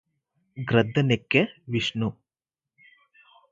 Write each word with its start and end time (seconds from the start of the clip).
గ్రద్దనెక్కె 0.57 1.41
Vishnu 1.67 2.09